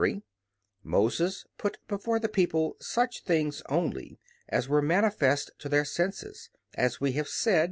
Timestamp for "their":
5.69-5.85